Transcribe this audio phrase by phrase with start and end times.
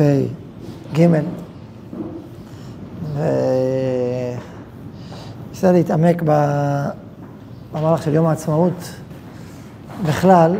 [0.00, 1.06] פ"ג.
[5.50, 6.22] וניסה להתעמק
[7.72, 8.90] במהלך של יום העצמאות
[10.06, 10.56] בכלל,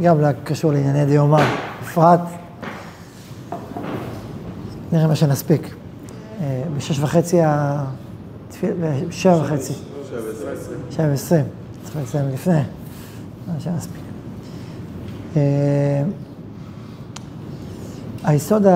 [0.00, 1.44] וגם קשור לענייני דיומא
[1.82, 2.20] בפרט.
[4.92, 5.74] נראה מה שנספיק.
[6.76, 7.40] בשש וחצי,
[9.08, 9.72] בשבע וחצי.
[10.90, 11.44] שבע ועשרים.
[11.84, 12.60] צריך לסיים לפני,
[13.46, 14.02] מה שנספיק.
[18.26, 18.66] היסוד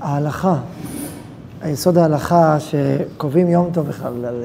[0.00, 0.56] ההלכה,
[1.62, 4.44] היסוד ההלכה שקובעים יום טוב בכלל על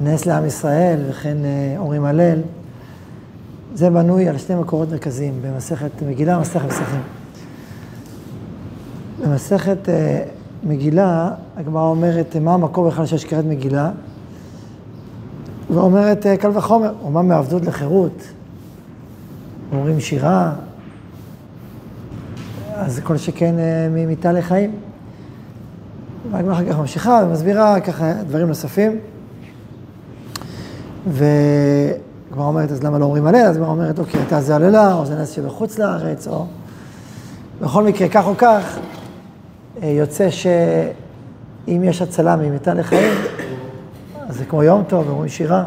[0.00, 1.36] נס לעם ישראל וכן
[1.78, 2.38] אומרים הלל,
[3.74, 7.02] זה בנוי על שני מקורות מרכזיים במסכת מגילה ומסכת פסחים.
[9.22, 9.88] במסכת
[10.62, 13.90] מגילה, הגמרא אומרת מה המקור בכלל שיש קראת מגילה,
[15.70, 18.22] ואומרת קל וחומר, אומה מעבדות לחירות,
[19.72, 20.52] אומרים שירה,
[22.80, 23.54] אז כל שכן
[23.90, 24.70] ממיתה לחיים.
[26.30, 28.98] והגמרא אחר כך ממשיכה ומסבירה ככה דברים נוספים.
[31.08, 33.36] וכבר אומרת, אז למה לא אומרים הלל?
[33.36, 36.46] אז כבר אומרת, אוקיי, הייתה זה הללה, או זה נס שבחוץ לארץ, או...
[37.60, 38.78] בכל מקרה, כך או כך,
[39.82, 43.12] יוצא שאם יש הצלה ממיתה לחיים,
[44.28, 45.64] אז זה כמו יום טוב, אומרים שירה.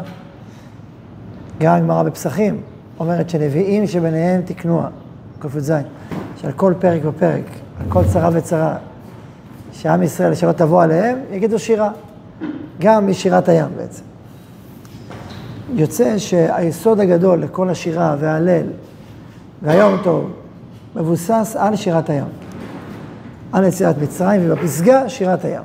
[1.60, 2.60] גם הגמרא בפסחים
[3.00, 4.88] אומרת שנביאים שביניהם תקנוה,
[5.38, 5.72] ק"ז,
[6.44, 7.44] שעל כל פרק ופרק,
[7.80, 8.76] על כל צרה וצרה,
[9.72, 11.90] שעם ישראל שלא תבוא עליהם, יגידו שירה.
[12.80, 14.02] גם משירת הים בעצם.
[15.74, 18.66] יוצא שהיסוד הגדול לכל השירה וההלל
[19.62, 20.30] והיום טוב
[20.96, 22.26] מבוסס על שירת הים.
[23.52, 25.62] על יציאת מצרים ובפסגה שירת הים.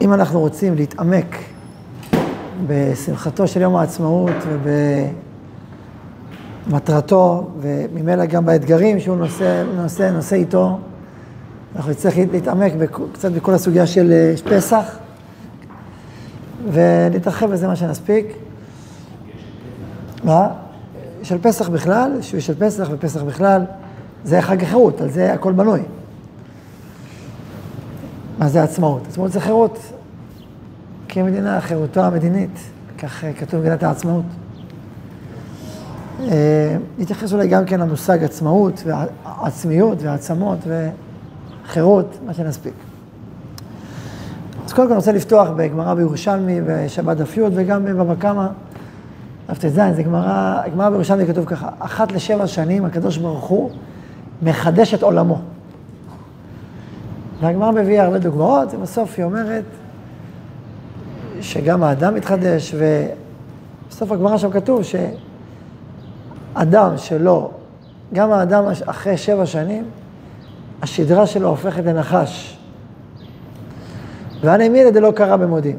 [0.00, 1.36] ואם אנחנו רוצים להתעמק
[2.66, 4.32] בשמחתו של יום העצמאות
[6.66, 10.78] ובמטרתו, וממילא גם באתגרים שהוא נושא, נושא, נושא איתו,
[11.76, 12.72] אנחנו נצטרך להתעמק
[13.12, 14.98] קצת בכל הסוגיה של פסח,
[16.72, 18.26] ונתרחב בזה מה שנספיק.
[20.24, 20.48] מה?
[21.22, 23.64] של פסח בכלל, של פסח ופסח בכלל,
[24.24, 25.80] זה חג החירות, על זה הכל בנוי.
[28.38, 29.02] מה זה עצמאות?
[29.08, 29.78] עצמאות זה חירות.
[31.12, 32.58] כמדינה, חירותו המדינית,
[32.98, 34.24] כך כתוב במגילת העצמאות.
[36.98, 40.58] נתייחס אולי גם כן למושג עצמאות ועצמיות ועצמות
[41.66, 42.72] וחירות, מה שנספיק.
[44.66, 48.46] אז קודם כל אני רוצה לפתוח בגמרא בירושלמי בשבת דף י' וגם בבבא קמא,
[49.48, 53.70] דף ט"ז, זה גמרא, גמרא בירושלמי כתוב ככה, אחת לשבע שנים הקדוש ברוך הוא
[54.42, 55.40] מחדש את עולמו.
[57.40, 59.64] והגמרא מביאה הרבה דוגמאות, ובסוף היא אומרת
[61.40, 67.50] שגם האדם מתחדש, ובסוף הגמרא שם כתוב שאדם שלא,
[68.12, 69.84] גם האדם אחרי שבע שנים,
[70.82, 72.58] השדרה שלו הופכת לנחש.
[74.40, 75.78] ואני מילא זה לא קרה במודים.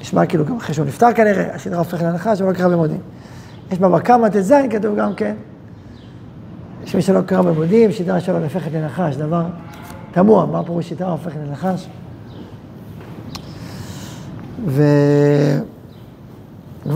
[0.00, 3.00] נשמע כאילו גם אחרי שהוא נפטר כנראה, השדרה הופכת לנחש, אבל לא קרה במודים.
[3.70, 5.34] יש בבא קמא ט"ז כתוב גם כן,
[6.84, 9.42] שמי שלא קרה במודים, שדרה שלו הופכת לנחש, דבר
[10.12, 11.88] תמוה, מה פירוש שדרה הופכת לנחש?
[14.66, 14.90] וכבר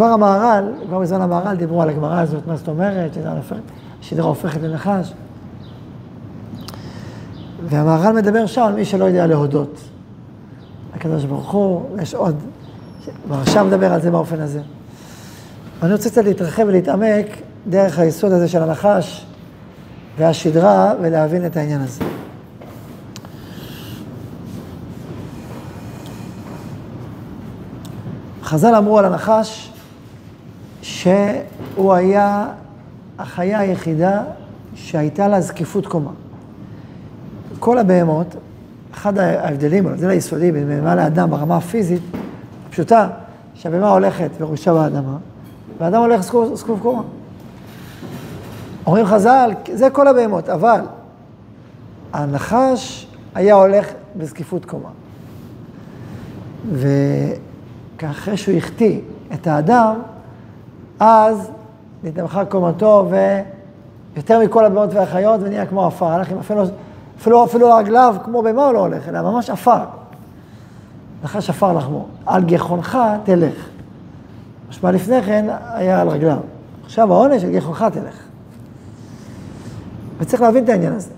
[0.04, 3.10] המהר"ל, כבר בזמן המהר"ל דיברו על הגמרא הזאת, מה זאת אומרת,
[4.00, 5.12] שדרה הופכת לנחש.
[7.68, 9.80] והמהר"ל מדבר שם על מי שלא יודע להודות.
[10.94, 12.36] הקדוש ברוך הוא, יש עוד,
[13.28, 14.60] והרשם מדבר על זה באופן הזה.
[15.82, 17.26] אני רוצה קצת להתרחב ולהתעמק
[17.68, 19.26] דרך היסוד הזה של הנחש
[20.18, 22.04] והשדרה ולהבין את העניין הזה.
[28.52, 29.72] חז"ל אמרו על הנחש
[30.82, 32.46] שהוא היה
[33.18, 34.22] החיה היחידה
[34.74, 36.10] שהייתה לה זקיפות קומה.
[37.58, 38.26] כל הבהמות,
[38.94, 42.02] אחד ההבדלים, ההבדל היסודי בין בהמה לאדם ברמה הפיזית,
[42.70, 43.08] פשוטה,
[43.54, 45.16] שהבהמה הולכת וראשה באדמה,
[45.78, 46.21] והאדם הולך
[46.54, 47.03] זקוף קומה.
[48.86, 50.80] אומרים חז"ל, זה כל הבהמות, אבל
[52.12, 53.86] הנחש היה הולך
[54.16, 54.88] בזקיפות קומה.
[58.03, 59.01] ואחרי שהוא החטיא
[59.34, 59.95] את האדם,
[61.01, 61.51] אז
[62.04, 63.09] נתמכה קומתו,
[64.15, 66.07] ויותר מכל הבהמות והחיות, ונהיה כמו עפר.
[66.07, 66.63] הלך עם אפילו,
[67.21, 69.84] אפילו, אפילו רגליו, כמו במה הוא לא הולך, אלא ממש עפר.
[71.25, 72.07] נחש עפר לחמו.
[72.27, 73.69] על גחונך תלך.
[74.69, 76.39] משמע לפני כן היה על רגליו.
[76.84, 78.16] עכשיו העונש, על גחונך תלך.
[80.19, 81.10] וצריך להבין את העניין הזה.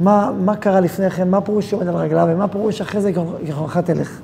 [0.00, 3.12] מה, מה קרה לפני כן, מה פירוש שעומד על רגליו, ומה פירוש אחרי זה
[3.44, 4.20] גחונך תלך.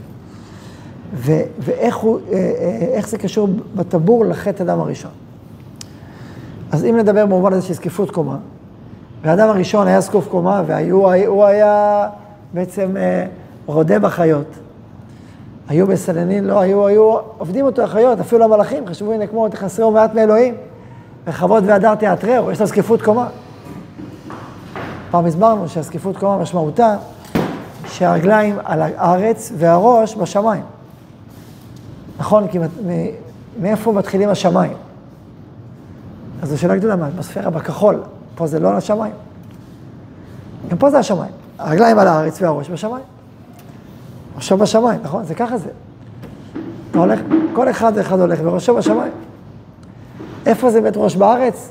[1.15, 5.11] ו- ואיך הוא, אה, אה, איך זה קשור בטבור לחטא אדם הראשון.
[6.73, 8.37] אז אם נדבר במובן הזה של זקיפות קומה,
[9.23, 12.09] והאדם הראשון היה זקוף קומה, והוא היה
[12.55, 13.27] בעצם אה,
[13.67, 14.47] רודה בחיות.
[15.69, 20.15] היו מסננים, לא, היו, היו עובדים אותו החיות, אפילו המלאכים חשבו, הנה, כמו תחסרו מעט
[20.15, 20.55] מאלוהים,
[21.27, 23.29] וכבוד והדר תיאטרהו, יש לה זקיפות קומה.
[25.11, 26.97] פעם הסברנו שהזקיפות קומה משמעותה
[27.89, 30.63] שהרגליים על הארץ והראש בשמיים.
[32.19, 32.59] נכון, כי
[33.61, 34.73] מאיפה מתחילים השמיים?
[36.43, 38.03] אז זו שאלה גדולה, מה, בספירה בכחול,
[38.35, 39.15] פה זה לא על השמיים.
[40.69, 41.33] גם פה זה השמיים.
[41.59, 43.05] הרגליים על הארץ והראש בשמיים.
[44.37, 45.25] ראשו בשמיים, נכון?
[45.25, 45.71] זה ככה זה.
[46.91, 47.21] אתה הולך,
[47.53, 49.13] כל אחד ואחד הולך וראשו בשמיים.
[50.47, 51.71] איפה זה בית ראש בארץ?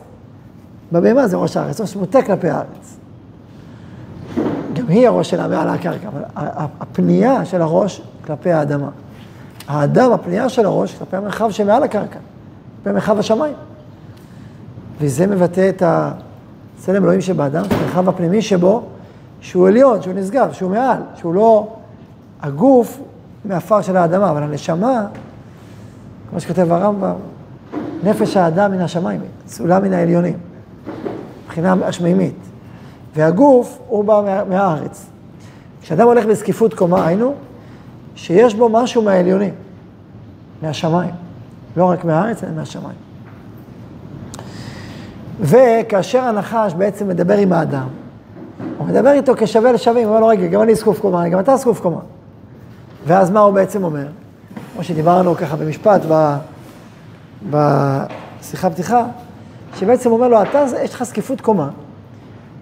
[0.92, 2.98] בבהמה זה ראש הארץ, ראש מוטה כלפי הארץ.
[4.74, 6.22] גם היא הראש שלה מעל הקרקע, אבל
[6.80, 8.90] הפנייה של הראש כלפי האדמה.
[9.68, 12.20] האדם, הפנייה של הראש כלפי המרחב שמעל הקרקע,
[12.84, 13.56] כלפי מרחב השמיים.
[15.00, 18.84] וזה מבטא את הצלם אלוהים שבאדם, את המרחב הפנימי שבו,
[19.42, 21.68] שהוא עליון, שהוא נשגב, שהוא מעל, שהוא לא
[22.42, 23.00] הגוף
[23.46, 25.06] מעפר של האדמה, אבל הנשמה,
[26.30, 27.16] כמו שכותב הרמב"ם,
[28.04, 30.38] נפש האדם מן השמיים, צולה מן העליונים,
[31.46, 32.36] מבחינה השמימית.
[33.16, 35.06] והגוף הוא בא מה, מהארץ.
[35.82, 37.34] כשאדם הולך בזקיפות קומה, היינו,
[38.16, 39.54] שיש בו משהו מהעליונים,
[40.62, 41.12] מהשמיים.
[41.78, 42.98] לא רק מהארץ, אלא מהשמיים.
[45.40, 47.88] וכאשר הנחש בעצם מדבר עם האדם,
[48.78, 51.58] הוא מדבר איתו כשווה לשווים, הוא אומר לו, רגע, גם אני זקוף קומה, גם אתה
[51.58, 52.00] זקוף קומה.
[53.08, 54.06] ואז מה הוא בעצם אומר?
[54.74, 56.02] כמו שדיברנו ככה במשפט,
[57.50, 59.06] בשיחה פתיחה,
[59.76, 61.70] שבעצם אומר לו, אתה, יש לך זקיפות קומה,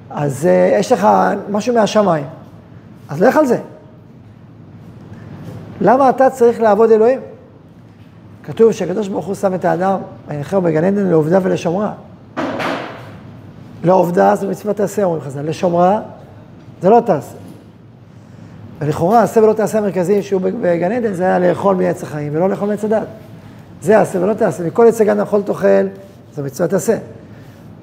[0.10, 1.08] אז uh, יש לך
[1.50, 2.26] משהו מהשמיים,
[3.10, 3.60] אז לך על זה.
[5.82, 7.20] למה אתה צריך לעבוד אלוהים?
[8.44, 11.94] כתוב שהקדוש ברוך הוא שם את האדם, וינחהו בגן עדן לעובדה ולשומרה.
[13.84, 16.02] לעובדה זו מצוות תעשה, אומרים חז"ל, לשומרה
[16.82, 17.36] זה לא תעשה.
[18.80, 22.68] ולכאורה עשה ולא תעשה המרכזי שהוא בגן עדן זה היה לאכול מעץ החיים ולא לאכול
[22.68, 23.08] מעץ הדת.
[23.82, 25.88] זה עשה ולא תעשה, מכל עץ הגן אכול תאכל,
[26.36, 26.98] זו מצוות תעשה.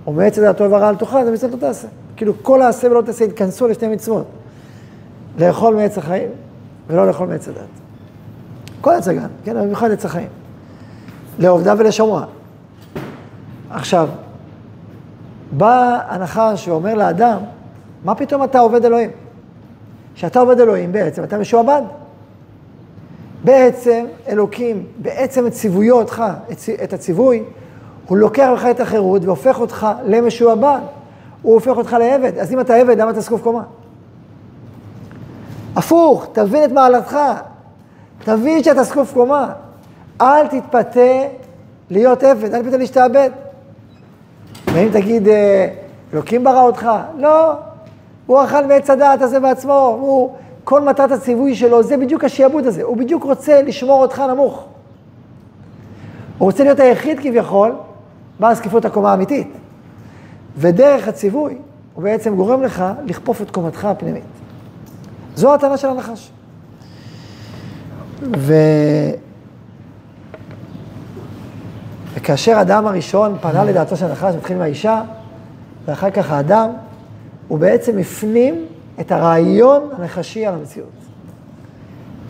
[0.07, 1.89] או מעץ הדת טוב ורע אל תאכל, זו מצוות לא תעשה.
[2.17, 4.25] כאילו כל העשה ולא תעשה התכנסו לשתי מצוות.
[5.39, 6.29] לאכול מעץ החיים
[6.89, 7.88] ולא לאכול מעץ הדת.
[8.81, 10.29] כל הגן, כן, במיוחד עץ החיים.
[11.39, 12.25] לעובדה ולשומרה.
[13.71, 14.09] עכשיו,
[15.53, 17.39] בא הנחש ואומר לאדם,
[18.05, 19.11] מה פתאום אתה עובד אלוהים?
[20.15, 21.83] כשאתה עובד אלוהים בעצם אתה משועבד.
[23.45, 26.25] בעצם אלוקים, בעצם את ציוויותך,
[26.85, 27.43] את הציווי,
[28.07, 30.81] הוא לוקח לך את החירות והופך אותך למשועבד.
[31.43, 32.39] הוא הופך אותך לעבד.
[32.39, 33.63] אז אם אתה עבד, למה אתה זקוף קומה?
[35.77, 37.17] הפוך, תבין את מעלתך.
[38.25, 39.53] תבין שאתה זקוף קומה.
[40.21, 41.01] אל תתפתה
[41.91, 43.31] להיות עבד, אל תתפתה להשתעבד.
[44.67, 45.69] ואם תגיד, אה,
[46.13, 46.89] אלוקים ברא אותך?
[47.19, 47.53] לא,
[48.27, 50.35] הוא אכל מעץ הדעת הזה בעצמו, הוא,
[50.65, 54.65] כל מטרת הציווי שלו, זה בדיוק השיעבוד הזה, הוא בדיוק רוצה לשמור אותך נמוך.
[56.39, 57.73] הוא רוצה להיות היחיד כביכול,
[58.41, 59.49] בעל זקיפות הקומה האמיתית.
[60.57, 61.59] ודרך הציווי,
[61.95, 64.25] הוא בעצם גורם לך לכפוף את קומתך הפנימית.
[65.37, 66.31] זו הטענה של הנחש.
[68.37, 68.55] ו...
[72.15, 75.03] וכאשר האדם הראשון פנה לדעתו של הנחש, מתחיל מהאישה,
[75.85, 76.71] ואחר כך האדם,
[77.49, 78.67] הוא בעצם הפנים
[79.01, 80.89] את הרעיון הנחשי על המציאות.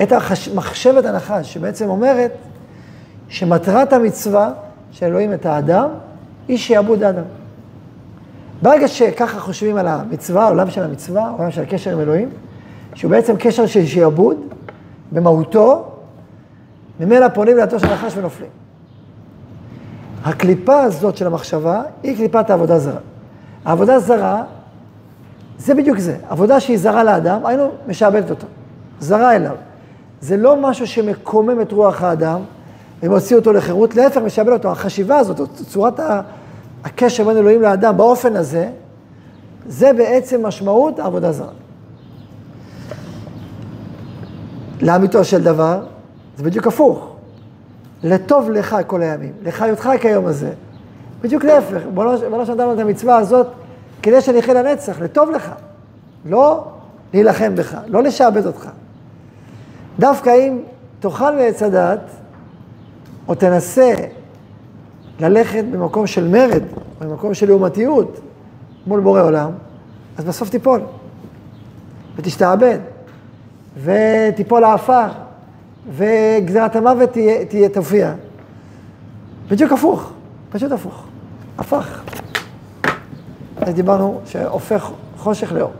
[0.02, 0.12] את.
[0.54, 2.32] מחשבת הנחש, שבעצם אומרת
[3.28, 4.52] שמטרת המצווה
[4.92, 5.88] של אלוהים את האדם,
[6.48, 7.22] היא שיעבוד האדם.
[8.62, 12.28] ברגע שככה חושבים על המצווה, העולם של המצווה, העולם של הקשר עם אלוהים,
[12.94, 14.36] שהוא בעצם קשר של שיעבוד,
[15.12, 15.84] במהותו,
[17.00, 18.50] ממילא פונים לדעתו של הנחש ונופלים.
[20.24, 23.00] הקליפה הזאת של המחשבה היא קליפת העבודה זרה.
[23.64, 24.42] העבודה זרה
[25.58, 26.16] זה בדיוק זה.
[26.28, 28.46] עבודה שהיא זרה לאדם, היינו משעבדת אותו.
[29.00, 29.56] זרה אליו.
[30.20, 32.40] זה לא משהו שמקומם את רוח האדם
[33.02, 34.70] ומוציא אותו לחירות, להפך, משעבד אותו.
[34.70, 36.00] החשיבה הזאת, צורת
[36.84, 38.70] הקשר בין אלוהים לאדם באופן הזה,
[39.66, 41.52] זה בעצם משמעות העבודה זרה.
[44.80, 45.80] לאמיתו של דבר,
[46.36, 47.14] זה בדיוק הפוך.
[48.02, 50.50] לטוב לך כל הימים, לחיותך כיום הזה.
[51.22, 53.46] בדיוק להפך, בוא לא נתנו את המצווה הזאת
[54.02, 55.50] כדי שנחיה לנצח, לטוב לך.
[56.24, 56.64] לא
[57.14, 58.68] להילחם בך, לא לשעבד אותך.
[59.98, 60.58] דווקא אם
[61.00, 62.00] תאכל מעץ הדת,
[63.28, 63.94] או תנסה
[65.20, 66.62] ללכת במקום של מרד,
[67.00, 68.20] או במקום של לעומתיות
[68.86, 69.50] מול בורא עולם,
[70.18, 70.80] אז בסוף תיפול,
[72.16, 72.78] ותשתעבד,
[73.82, 75.06] ותיפול לעפר,
[75.96, 78.12] וגזירת המוות תהיה, תהיה תופיע.
[79.48, 80.12] בדיוק הפוך,
[80.50, 81.04] פשוט הפוך.
[81.58, 82.02] הפך.
[83.56, 85.72] אז דיברנו שהופך חושך לאור.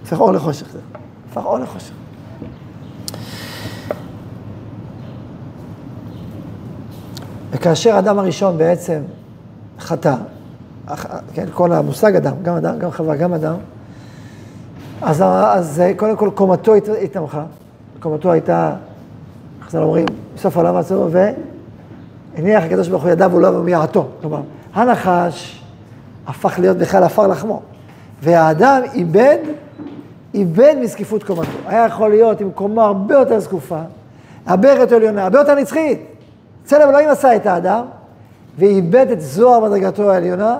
[0.00, 0.72] הופך אור לחושך.
[0.72, 0.78] זה.
[1.30, 1.92] הפך אור לחושך.
[7.50, 9.02] וכאשר האדם הראשון בעצם
[9.80, 10.14] חטא,
[11.34, 13.56] כן, כל המושג אדם, גם אדם, גם חווה, גם אדם,
[15.06, 17.44] אז, אז קודם כל קומתו התנמכה,
[18.00, 18.72] קומתו הייתה,
[19.60, 24.06] איך זה אומרים, בסוף העולם עצמו, והניח הקדוש ברוך הוא ידיו ולא מיעתו.
[24.20, 24.40] כלומר,
[24.74, 25.62] הנחש
[26.26, 27.62] הפך להיות בכלל עפר לחמו,
[28.22, 29.38] והאדם איבד,
[30.34, 31.50] איבד מזקיפות קומתו.
[31.66, 33.80] היה יכול להיות עם קומה הרבה יותר זקופה,
[34.46, 36.00] הרבה יותר עליונה, הרבה יותר נצחית.
[36.64, 37.84] צלם אלוהים עשה את האדם,
[38.58, 40.58] ואיבד את זוהר מדרגתו העליונה,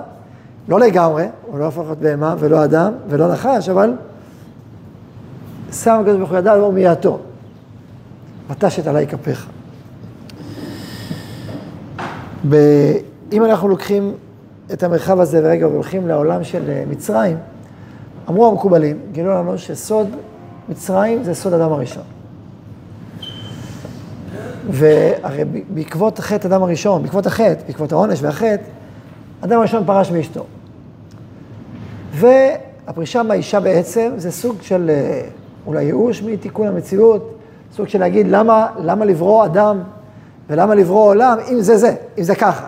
[0.67, 3.93] לא לגמרי, הוא לא הפך להיות בהמה ולא אדם ולא נחש, אבל
[5.83, 7.19] שם הקדוש ברוך הוא ידע לאמור מיעתו.
[8.49, 9.47] ותשת עלי כפיך.
[12.49, 12.55] ב...
[13.31, 14.13] אם אנחנו לוקחים
[14.73, 17.37] את המרחב הזה ורגע והולכים לעולם של אה, מצרים,
[18.29, 20.07] אמרו המקובלים, גילו לנו שסוד
[20.69, 22.03] מצרים זה סוד אדם הראשון.
[24.69, 28.63] והרי בעקבות חטא אדם הראשון, בעקבות החטא, בעקבות העונש והחטא,
[29.41, 30.45] אדם הראשון פרש מאשתו.
[32.11, 34.91] והפרישה מהאישה בעצם זה סוג של
[35.65, 37.35] אה, אולי ייאוש מתיקון המציאות,
[37.75, 39.79] סוג של להגיד למה, למה לברוא אדם
[40.49, 42.67] ולמה לברוא עולם אם זה זה, אם זה ככה.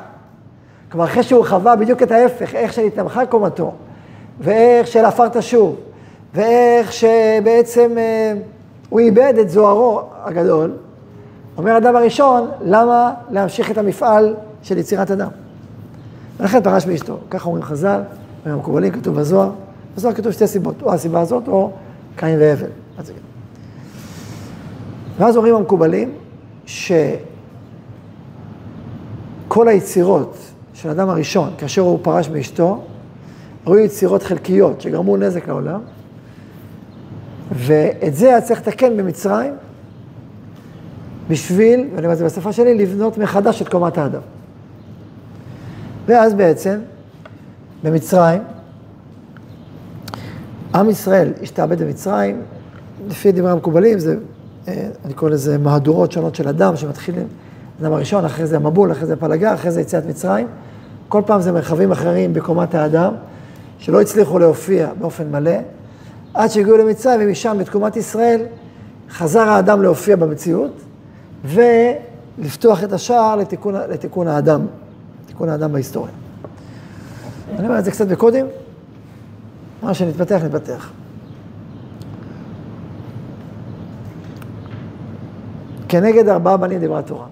[0.92, 3.72] כלומר, אחרי שהוא חווה בדיוק את ההפך, איך שנתנמכה קומתו,
[4.40, 5.76] ואיך של עפר תשוב,
[6.34, 8.34] ואיך שבעצם אה,
[8.90, 10.72] הוא איבד את זוהרו הגדול,
[11.58, 15.30] אומר האדם הראשון, למה להמשיך את המפעל של יצירת אדם?
[16.40, 18.02] ולכן פרש מאשתו, ככה אומרים חז"ל,
[18.46, 19.50] והמקובלים כתוב בזוהר,
[19.98, 21.72] בזוהר כתוב שתי סיבות, או הסיבה הזאת או
[22.18, 22.70] קין והבל.
[25.18, 26.14] ואז אומרים המקובלים
[26.66, 27.18] שכל
[29.68, 30.38] היצירות
[30.74, 32.84] של האדם הראשון, כאשר הוא פרש מאשתו,
[33.66, 35.80] היו יצירות חלקיות שגרמו נזק לעולם,
[37.52, 39.54] ואת זה היה צריך לתקן במצרים,
[41.30, 44.22] בשביל, ואני אומר את זה בשפה שלי, לבנות מחדש את קומת האדם.
[46.06, 46.80] ואז בעצם,
[47.84, 48.42] במצרים,
[50.76, 52.42] עם ישראל השתעבד במצרים,
[53.10, 54.16] לפי דברי המקובלים, זה,
[54.68, 57.28] אה, אני קורא לזה מהדורות שונות של אדם שמתחילים,
[57.82, 60.48] אדם הראשון, אחרי זה המבול, אחרי זה פלגה, אחרי זה יציאת מצרים.
[61.08, 63.14] כל פעם זה מרחבים אחרים בקומת האדם,
[63.80, 65.58] שלא הצליחו להופיע באופן מלא,
[66.34, 68.42] עד שהגיעו למצרים, ומשם, בתקומת ישראל,
[69.10, 70.72] חזר האדם להופיע במציאות,
[71.46, 74.66] ולפתוח את השער לתיקון, לתיקון האדם,
[75.26, 76.14] תיקון האדם בהיסטוריה.
[77.58, 78.46] אני אומר את זה קצת בקודים,
[79.82, 80.92] מה שנתפתח, נתפתח.
[85.90, 87.26] כנגד ארבעה בנים דיברה תורה.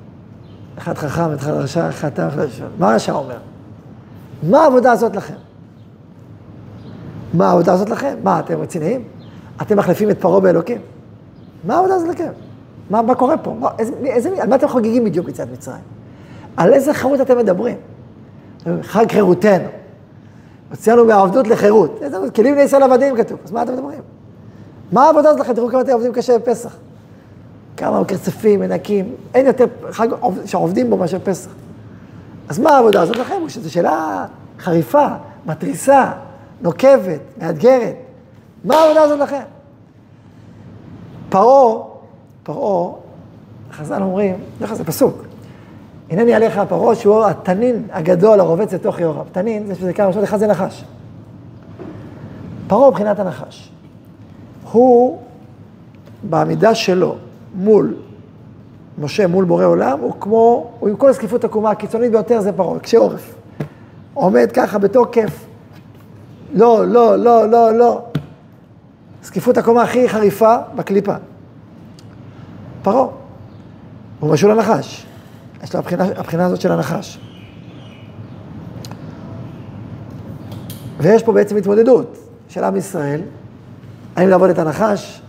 [0.77, 2.65] אחד חכם, אחד רשע, אחד תם, אחד רשע.
[2.79, 3.37] מה הרשע אומר?
[4.43, 5.33] מה העבודה הזאת לכם?
[7.33, 8.15] מה העבודה הזאת לכם?
[8.23, 9.03] מה, אתם רציניים?
[9.61, 10.81] אתם מחליפים את פרעה באלוקים?
[11.63, 12.29] מה העבודה הזאת לכם?
[12.89, 13.55] מה, מה קורה פה?
[13.59, 15.83] מה, איזה, איזה, על מה אתם חוגגים בדיוק יציאת מצרים?
[16.57, 17.77] על איזה חירות אתם מדברים?
[18.81, 19.67] חג חירותנו.
[20.69, 21.99] הוצאנו מהעבדות לחירות.
[22.01, 23.99] איזה כלים לישראל עבדים כתוב, אז מה אתם מדברים?
[24.91, 25.53] מה העבודה הזאת לכם?
[25.53, 26.75] תראו כמה אתם עובדים קשה בפסח.
[27.77, 30.07] כמה מקרצפים, מנקים, אין יותר חג
[30.45, 31.49] שעובדים בו מאשר פסח.
[32.49, 33.35] אז מה העבודה הזאת לכם?
[33.47, 34.25] זו שאלה
[34.59, 35.07] חריפה,
[35.45, 36.11] מתריסה,
[36.61, 37.95] נוקבת, מאתגרת.
[38.63, 39.43] מה העבודה הזאת לכם?
[41.29, 41.83] פרעה,
[42.43, 42.93] פרעה,
[43.71, 45.21] חז"ל אומרים, אגב זה פסוק,
[46.09, 49.25] הנני עליך פרעה שהוא התנין הגדול הרובץ לתוך יורם.
[49.31, 50.83] תנין, זה שזה כמה ראשות, אחד זה נחש.
[52.67, 53.71] פרעה מבחינת הנחש.
[54.71, 55.19] הוא,
[56.23, 57.15] בעמידה שלו
[57.55, 57.95] מול
[58.97, 62.79] משה, מול בורא עולם, הוא כמו, הוא עם כל הזקיפות הקומה הקיצונית ביותר זה פרעה,
[62.79, 63.35] קשה עורף.
[64.13, 65.45] עומד ככה בתוקף,
[66.53, 68.01] לא, לא, לא, לא, לא.
[69.23, 71.15] זקיפות הקומה הכי חריפה בקליפה.
[72.83, 73.07] פרעה.
[74.19, 75.05] הוא משול לנחש.
[75.65, 77.19] יש לו הבחינה, הבחינה הזאת של הנחש.
[80.97, 82.17] ויש פה בעצם התמודדות
[82.49, 83.21] של עם ישראל,
[84.15, 85.21] האם לעבוד את הנחש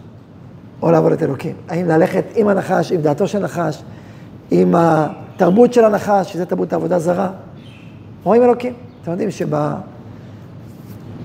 [0.83, 1.57] או לעבוד את אלוקים.
[1.69, 3.83] האם ללכת עם הנחש, עם דעתו של נחש,
[4.51, 7.31] עם התרבות של הנחש, שזה תרבות העבודה זרה,
[8.27, 8.75] או עם אלוקים.
[9.03, 9.29] אתם יודעים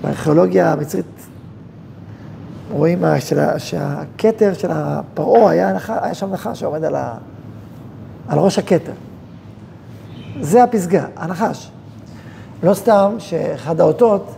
[0.02, 1.06] שבארכיאולוגיה המצרית
[2.70, 3.04] רואים
[3.58, 7.14] שהכתר של הפרעה היה, היה שם נחש שעומד על, ה,
[8.28, 8.92] על ראש הכתר.
[10.40, 11.70] זה הפסגה, הנחש.
[12.62, 14.34] לא סתם שאחד האותות,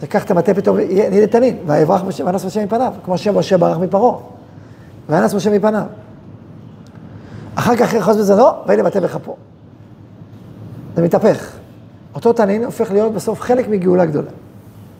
[0.00, 4.16] זה קח את המטה פתאום, נהיה לתנין, ויברח ואנס משה מפניו, כמו שמשה ברח מפרעה,
[5.08, 5.86] ואנס משה מפניו.
[7.54, 9.36] אחר כך יחוז בזרעו, ויהי למטה בכפו.
[10.96, 11.52] זה מתהפך.
[12.14, 14.30] אותו תנין הופך להיות בסוף חלק מגאולה גדולה.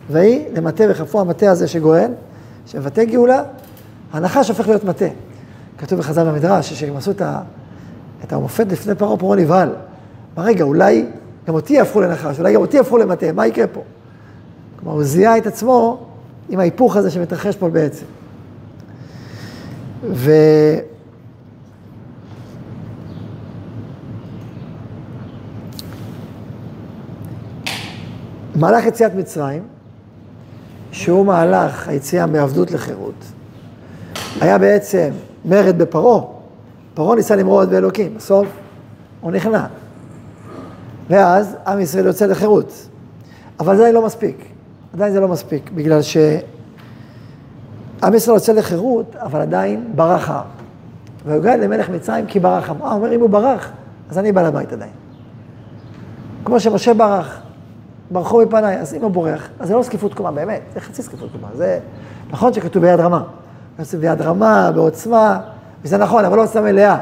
[0.09, 2.11] ויהי למטה בכפו המטה הזה שגואל,
[2.65, 3.43] שמבטא גאולה,
[4.13, 5.05] הנחש הופך להיות מטה.
[5.77, 7.41] כתוב בחז"ל במדרש, שהם עשו את, ה,
[8.23, 9.69] את המופת לפני פרעה, פרעה נבהל.
[10.37, 11.05] מה רגע, אולי
[11.47, 13.81] גם אותי יהפכו לנחש, אולי גם אותי יהפכו למטה, מה יקרה פה?
[14.79, 16.07] כלומר, הוא זיהה את עצמו
[16.49, 18.05] עם ההיפוך הזה שמתרחש פה בעצם.
[20.03, 20.31] ו...
[28.55, 29.63] מהלך יציאת מצרים,
[30.91, 33.25] שהוא מהלך היציאה מעבדות לחירות,
[34.41, 35.09] היה בעצם
[35.45, 36.36] מרד בפרעה.
[36.97, 38.47] פרעה ניסה למרוד באלוקים, בסוף
[39.21, 39.65] הוא נכנע.
[41.09, 42.87] ואז עם ישראל יוצא לחירות.
[43.59, 44.45] אבל זה עדיין לא מספיק.
[44.93, 46.23] עדיין זה לא מספיק, בגלל שעם
[48.13, 50.45] ישראל יוצא לחירות, אבל עדיין ברח העם.
[51.25, 52.81] והוגד למלך מצרים כי ברח העם.
[52.81, 53.71] אה, אומר, אם הוא ברח,
[54.09, 54.91] אז אני בעל הבית עדיין.
[56.45, 57.39] כמו שמשה ברח,
[58.11, 61.29] ברחו מפניי, אז אם הוא בורח, אז זה לא זקיפות קומה, באמת, זה חצי זקיפות
[61.31, 61.47] קומה.
[61.55, 61.79] זה
[62.29, 63.23] נכון שכתוב ביד רמה.
[63.99, 65.39] ביד רמה, בעוצמה,
[65.83, 66.97] וזה נכון, אבל לא עוצמה מלאה.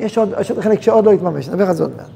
[0.00, 2.06] יש עוד, יש עוד חלק שעוד לא התממש, נדבר על זה עוד מעט.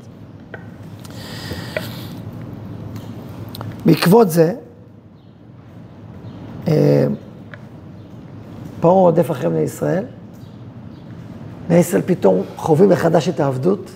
[3.86, 4.54] בעקבות זה,
[6.68, 7.06] אה,
[8.80, 10.04] פרעה רודף אחרי בני ישראל.
[11.68, 13.90] בני ישראל פתאום חווים מחדש את העבדות,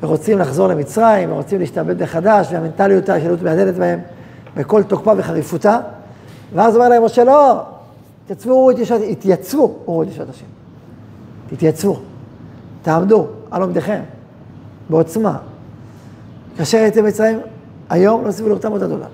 [0.00, 4.00] ורוצים לחזור למצרים, ורוצים להשתעבד מחדש, והמנטליות השאלות מהדהדת בהם
[4.56, 5.80] בכל תוקפה וחריפותה.
[6.54, 7.62] ואז אומר להם משה, לא,
[8.78, 10.53] ישועת, התייצבו, אורו את ישועת השם.
[11.50, 12.00] תתייצבו,
[12.82, 14.00] תעמדו על עומדיכם,
[14.90, 15.38] בעוצמה.
[16.56, 17.38] כאשר הייתם במצרים,
[17.90, 19.06] היום לא סיבו לרתם עוד הדולר.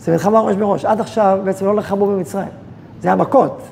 [0.00, 0.84] זה מלחמה ראש בראש.
[0.84, 2.48] עד עכשיו בעצם לא לחמו במצרים.
[3.02, 3.62] זה היה מכות,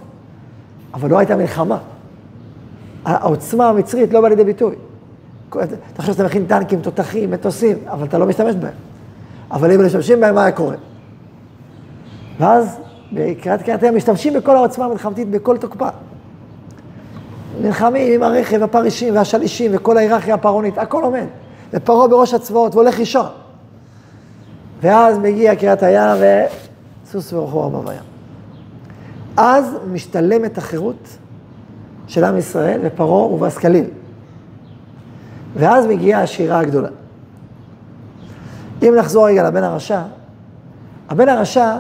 [0.94, 1.78] אבל לא הייתה מלחמה.
[3.04, 4.74] העוצמה המצרית לא באה לידי ביטוי.
[5.48, 8.74] אתה חושב שאתה מכין טנקים, תותחים, מטוסים, אבל אתה לא משתמש בהם.
[9.50, 10.76] אבל אם משתמשים בהם, מה היה קורה?
[12.38, 12.76] ואז
[13.12, 15.88] בקריאת קריאת הים משתמשים בכל העוצמה המלחמתית בכל תוקפה.
[17.61, 21.27] נלחמים עם הרכב, הפרישים והשלישים וכל ההיררכיה הפרעונית, הכל עומד.
[21.73, 23.27] ופרעה בראש הצבאות והולך לישון.
[24.83, 26.16] ואז מגיע קריאת הים
[27.07, 28.03] וסוס ורוחו רמה בים.
[29.37, 31.09] אז משתלמת החירות
[32.07, 33.85] של עם ישראל ופרעה ובס כליל.
[35.55, 36.88] ואז מגיעה השירה הגדולה.
[38.83, 40.03] אם נחזור רגע לבן הרשע,
[41.09, 41.77] הבן הרשע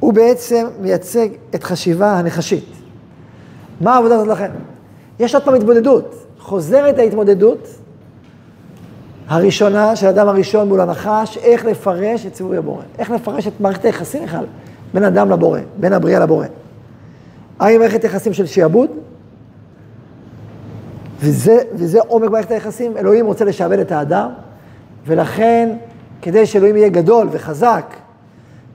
[0.00, 2.72] הוא בעצם מייצג את חשיבה הנחשית.
[3.80, 4.50] מה העבודה הזאת לכם?
[5.22, 6.26] יש עוד פעם התמודדות.
[6.38, 7.68] חוזרת ההתמודדות
[9.28, 12.82] הראשונה של האדם הראשון מול הנחש, איך לפרש את ציווי הבורא.
[12.98, 14.44] איך לפרש את מערכת היחסים בכלל
[14.94, 16.46] בין אדם לבורא, בין הבריאה לבורא.
[17.60, 18.90] האם מערכת יחסים של שיעבוד?
[21.20, 22.96] וזה, וזה עומק מערכת היחסים.
[22.96, 24.30] אלוהים רוצה לשעבד את האדם,
[25.06, 25.76] ולכן,
[26.22, 27.94] כדי שאלוהים יהיה גדול וחזק,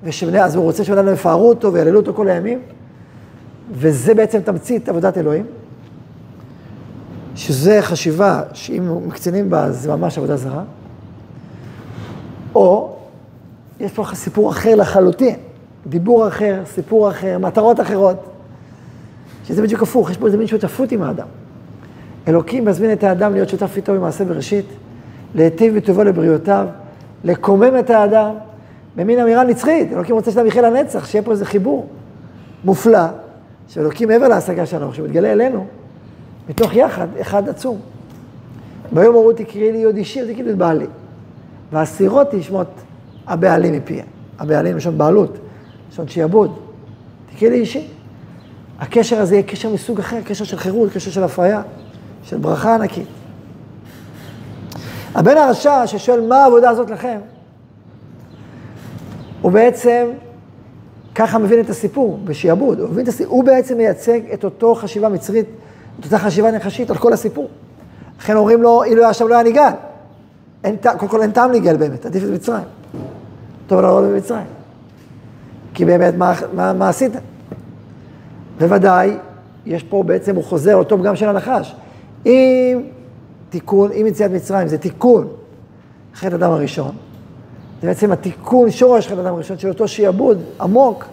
[0.03, 2.59] ושבני, אז הוא רוצה שבני אדם יפארו אותו ויעללו אותו כל הימים,
[3.71, 5.45] וזה בעצם תמצית עבודת אלוהים.
[7.37, 10.63] שזה חשיבה שאם מקצינים בה זה ממש עבודה זרה,
[12.55, 12.95] או
[13.79, 15.35] יש פה סיפור אחר לחלוטין,
[15.87, 18.15] דיבור אחר, סיפור אחר, מטרות אחרות,
[19.45, 21.27] שזה בדיוק הפוך, יש פה איזה מין שותפות עם האדם.
[22.27, 24.65] אלוקים מזמין את האדם להיות שותף איתו במעשה בראשית,
[25.35, 26.67] להיטיב בטובו לבריאותיו,
[27.23, 28.31] לקומם את האדם
[28.95, 29.91] במין אמירה נצחית.
[29.93, 31.87] אלוקים רוצה שאדם יחיה לנצח, שיהיה פה איזה חיבור
[32.63, 33.05] מופלא,
[33.67, 35.65] שאלוקים מעבר להשגה שלנו, שמתגלה אלינו,
[36.49, 37.79] מתוך יחד, אחד עצום.
[38.91, 40.85] ביום ההוא תקראי לי יוד אישי, תקראי את בעלי.
[41.71, 42.67] והסירות תשמות
[43.27, 44.03] הבעלים מפיה.
[44.39, 45.37] הבעלים לשון בעלות,
[45.91, 46.59] לשון שיעבוד.
[47.33, 47.87] תקראי לי אישי.
[48.79, 51.61] הקשר הזה יהיה קשר מסוג אחר, קשר של חירות, קשר של הפריה,
[52.23, 53.07] של ברכה ענקית.
[55.15, 57.19] הבן הרשע ששואל מה העבודה הזאת לכם,
[59.41, 60.07] הוא בעצם
[61.15, 62.79] ככה מבין את הסיפור, בשיעבוד.
[62.79, 65.45] הוא, הסיפור, הוא בעצם מייצג את אותו חשיבה מצרית
[65.99, 67.49] את אותה חשיבה נחשית על כל הסיפור.
[68.19, 69.69] לכן אומרים לו, אילו היה שם לא היה ניגל.
[70.81, 72.63] קודם כל אין טעם להיגל באמת, עדיף את מצרים.
[73.67, 74.47] טוב לעלות במצרים.
[75.73, 77.11] כי באמת, מה, מה, מה עשית?
[78.59, 79.17] בוודאי,
[79.65, 81.75] יש פה בעצם, הוא חוזר אותו פגם של הנחש.
[82.25, 82.81] אם
[83.49, 85.27] תיקון, אם יציאת מצרים זה תיקון
[86.15, 86.91] חטא אדם הראשון,
[87.81, 91.05] זה בעצם התיקון שורש חטא אדם הראשון של אותו שיעבוד עמוק,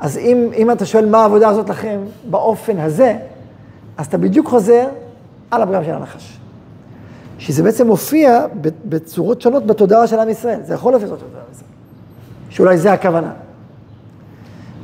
[0.00, 3.16] אז אם, אם אתה שואל מה העבודה הזאת לכם באופן הזה,
[3.98, 4.88] אז אתה בדיוק חוזר
[5.50, 6.38] על הפגם של הנחש.
[7.38, 8.46] שזה בעצם מופיע
[8.84, 10.60] בצורות שונות בתודעה של עם ישראל.
[10.64, 11.70] זה יכול להופיע בתודעה של עם ישראל.
[12.50, 13.32] שאולי זה הכוונה.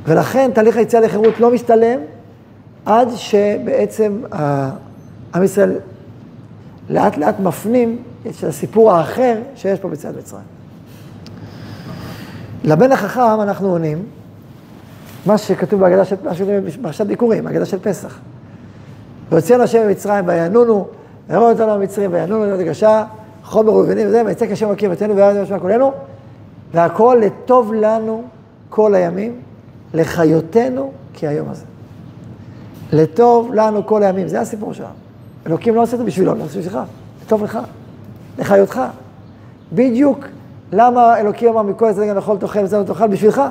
[0.03, 1.99] ולכן תהליך היציאה לחירות לא משתלם
[2.85, 4.21] עד שבעצם
[5.35, 5.75] עם ישראל
[6.89, 10.43] לאט לאט מפנים את הסיפור האחר שיש פה בצד מצרים.
[12.63, 14.05] לבן החכם אנחנו עונים,
[15.25, 16.15] מה שכתוב בהגדה של,
[17.65, 18.19] של פסח.
[19.31, 20.87] והוציאנו השם ממצרים וינונו,
[21.29, 23.05] ויראו אותנו המצרים וינונו להיות קשה,
[23.43, 25.91] חומר ובנים וזה, ויצא כשם מקים אותנו וירד משמע כולנו,
[26.73, 28.23] והכל לטוב לנו
[28.69, 29.41] כל הימים,
[29.93, 31.65] לחיותנו כי היום הזה.
[32.93, 34.89] לטוב לנו כל הימים, זה הסיפור שלנו.
[35.47, 36.79] אלוקים לא עושה את זה בשבילו, לא עושה בשבילך,
[37.25, 37.59] לטוב לך,
[38.39, 38.81] לחיותך.
[39.73, 40.25] בדיוק
[40.71, 43.41] למה אלוקים אמר מכל הצדדים גם לאכול תאכל וזהו תאכל בשבילך.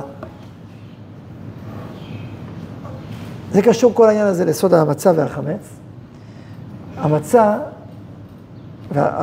[3.54, 5.68] זה קשור כל העניין הזה לסוד המצה והחמץ.
[6.96, 7.58] המצה,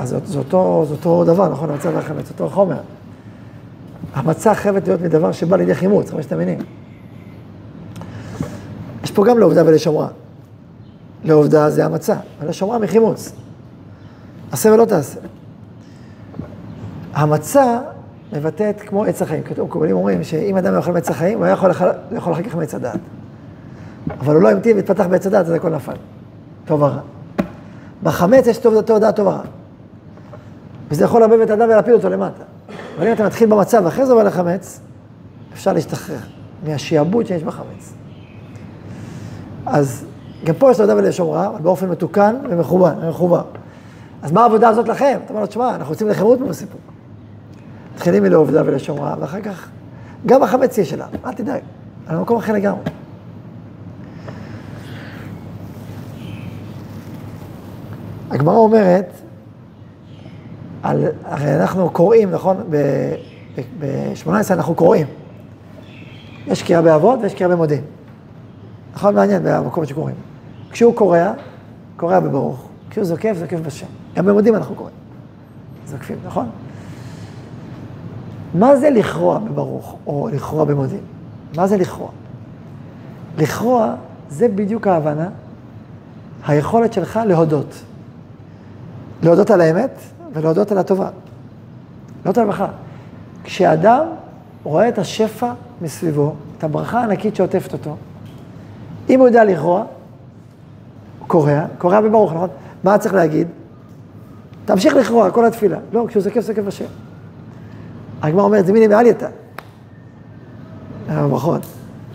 [0.03, 1.69] זה, זה, אותו, זה אותו דבר, נכון?
[1.69, 2.77] המצה והחמץ, אותו חומר.
[4.13, 6.59] המצה חייבת להיות מדבר שבא לידי חימוץ, חמשת המינים.
[9.03, 10.07] יש פה גם לעובדה ולשומרה.
[11.23, 13.31] לעובדה זה המצה, ולשומרה מחימוץ.
[14.51, 15.19] עשה ולא תעשה.
[17.13, 17.79] המצה
[18.33, 19.43] מבטאת כמו עץ החיים.
[19.43, 21.69] כתוב, קובלים אומרים שאם אדם יאכל מעץ החיים, הוא היה יכול
[22.11, 22.99] לאכול אחר כך מעץ הדעת.
[24.09, 25.93] אבל הוא לא המתין והתפתח בעץ הדעת, אז הכל נפל.
[26.65, 26.99] טוב ורע.
[28.03, 29.41] בחמץ יש טוב דעת טוב ורע.
[30.91, 32.43] וזה יכול לערבב את האדם ולהפיל אותו למטה.
[32.97, 34.79] אבל אם אתה מתחיל במצב ואחרי זה עובר לחמץ,
[35.53, 36.17] אפשר להשתחרר
[36.67, 37.93] מהשיעבוד שיש בחמץ.
[39.65, 40.05] אז
[40.43, 43.43] גם פה יש לעבודה ולשומרה, אבל באופן מתוקן ומכוון, ומחובר.
[44.21, 45.19] אז מה העבודה הזאת לכם?
[45.25, 46.81] אתה אומר לו, תשמע, אנחנו רוצים לחירות בסיפור.
[47.95, 49.69] מתחילים מלעובדה ולשומרה, ואחר כך,
[50.25, 51.61] גם החמץ יהיה שלה, אל תדאג,
[52.07, 52.81] על מקום אחר לגמרי.
[58.31, 59.11] הגמרא אומרת,
[60.83, 62.57] על, הרי אנחנו קוראים, נכון?
[63.79, 65.07] ב-18 אנחנו קוראים.
[66.47, 67.83] יש קריאה באבות ויש קריאה במודיעין.
[68.93, 69.15] נכון?
[69.15, 70.15] מעניין במקום שקוראים.
[70.71, 71.33] כשהוא קורע,
[71.97, 72.67] קורע בברוך.
[72.89, 73.85] כשהוא זוקף, זוקף בשם.
[74.15, 74.95] גם במודיעין אנחנו קוראים.
[75.87, 76.49] זוקפים, נכון?
[78.53, 81.03] מה זה לכרוע בברוך, או לכרוע במודיעין?
[81.55, 82.09] מה זה לכרוע?
[83.37, 83.95] לכרוע
[84.29, 85.29] זה בדיוק ההבנה,
[86.47, 87.83] היכולת שלך להודות.
[89.23, 89.99] להודות על האמת
[90.33, 91.09] ולהודות על הטובה.
[92.15, 92.67] להודות על הברכה.
[93.43, 94.05] כשאדם
[94.63, 97.95] רואה את השפע מסביבו, את הברכה הענקית שעוטפת אותו,
[99.09, 99.83] אם הוא יודע לכרוע,
[101.19, 102.49] הוא קורע, קורע בברוך, נכון?
[102.83, 103.47] מה צריך להגיד?
[104.65, 105.77] תמשיך לכרוע, כל התפילה.
[105.93, 106.85] לא, כשהוא זקף, זקף השם.
[108.21, 109.27] הגמרא אומרת, זה מיני מעלייתא.
[111.07, 111.61] ברכות.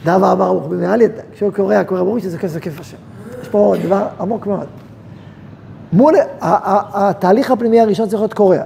[0.05, 1.23] דאבה אמר ברוך במעלייתא.
[1.33, 2.97] כשהוא קורע, קורע ברוך, שזקף, זקף השם.
[3.43, 4.67] יש פה דבר עמוק מאוד.
[5.93, 8.63] מול, התהליך הפנימי הראשון צריך להיות קורע.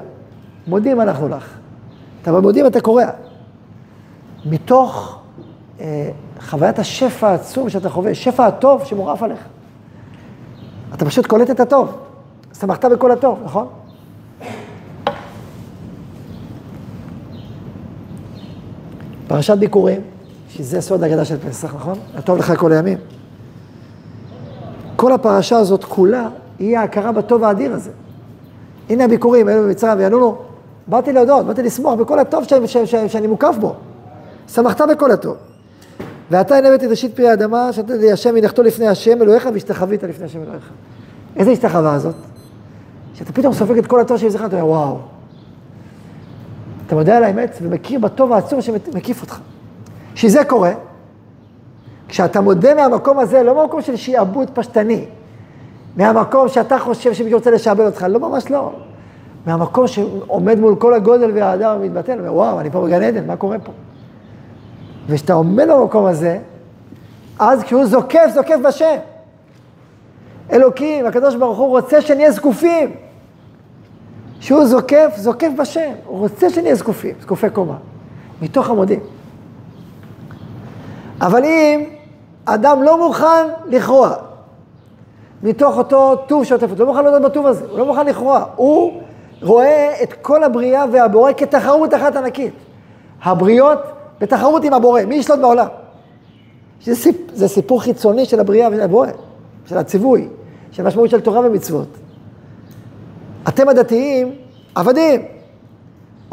[0.66, 1.56] מודים אנחנו לך.
[2.22, 3.06] אתה מודים, אתה קורע.
[4.44, 5.18] מתוך
[5.80, 9.40] אה, חוויית השפע העצום שאתה חווה, שפע הטוב שמורעף עליך.
[10.94, 11.96] אתה פשוט קולט את הטוב.
[12.60, 13.66] שמחת בכל הטוב, נכון?
[19.26, 20.00] פרשת ביקורים,
[20.48, 21.98] שזה סוד הגדה של פסח, נכון?
[22.14, 22.98] הטוב לך כל הימים.
[24.96, 26.28] כל הפרשה הזאת כולה
[26.60, 27.90] היא ההכרה בטוב האדיר הזה.
[28.90, 30.36] הנה הביקורים, היינו במצרים וינונו,
[30.86, 33.74] באתי להודות, באתי לשמוח בכל הטוב שאני, שאני, שאני מוקף בו.
[34.48, 35.36] שמחת בכל הטוב.
[36.30, 40.24] ואתה הנבט את ראשית פרי האדמה, שאתה לי השם מנחתו לפני השם אלוהיך והשתחווית לפני
[40.24, 40.70] השם אלוהיך.
[41.36, 42.14] איזה השתחווה הזאת?
[43.14, 44.98] שאתה פתאום סופג את כל הטוב שבזכר, אתה אומר, וואו.
[46.86, 49.38] אתה מודה על האמת ומכיר בטוב העצום שמקיף אותך.
[50.14, 50.72] כשזה קורה,
[52.08, 55.04] כשאתה מודה מהמקום הזה, לא מהמקום של שיעבוד פשטני,
[55.96, 58.72] מהמקום שאתה חושב שמישהו רוצה לשעבד אותך, לא, ממש לא.
[59.46, 63.58] מהמקום שעומד מול כל הגודל והאדם המתבטל, אומר, וואו, אני פה בגן עדן, מה קורה
[63.58, 63.72] פה?
[65.06, 66.38] וכשאתה עומד במקום הזה,
[67.38, 68.96] אז כשהוא זוקף, זוקף בשם.
[70.52, 72.90] אלוקים, הקדוש ברוך הוא רוצה שנהיה זקופים.
[74.40, 75.90] כשהוא זוקף, זוקף בשם.
[76.06, 77.76] הוא רוצה שנהיה זקופים, זקופי קומה.
[78.42, 79.00] מתוך עמודים.
[81.20, 81.84] אבל אם
[82.44, 84.14] אדם לא מוכן לכרוע,
[85.42, 88.44] מתוך אותו טוב שעוטף אותו, לא מוכן להודות בטוב הזה, הוא לא מוכן לכרוע.
[88.56, 89.02] הוא
[89.42, 92.54] רואה את כל הבריאה והבורא כתחרות אחת ענקית.
[93.22, 93.78] הבריות
[94.20, 95.66] בתחרות עם הבורא, מי ישלוט בעולם?
[96.84, 99.08] זה, סיפ, זה סיפור חיצוני של הבריאה ושל הבורא,
[99.66, 100.28] של הציווי,
[100.72, 101.88] של משמעות של תורה ומצוות.
[103.48, 104.34] אתם הדתיים
[104.74, 105.22] עבדים,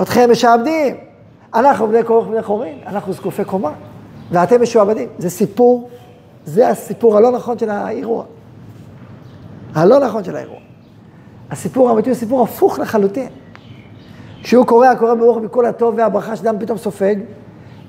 [0.01, 0.95] אתכם משעבדים,
[1.53, 3.71] אנחנו בני כוח ובני חורין, אנחנו זקופי קומה,
[4.31, 5.09] ואתם משועבדים.
[5.17, 5.89] זה סיפור,
[6.45, 8.23] זה הסיפור הלא נכון של האירוע.
[9.77, 10.59] הלא נכון של האירוע.
[11.51, 13.29] הסיפור האמיתי הוא סיפור הפוך לחלוטין.
[14.43, 17.15] כשהוא קורא, קורא ברוך מכל הטוב והברכה שאדם פתאום סופג,